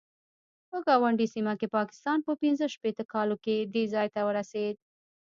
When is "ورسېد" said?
4.27-4.75